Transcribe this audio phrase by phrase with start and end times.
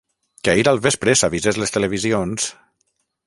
[0.47, 2.51] Que ahir al vespre s’avisés les televisions…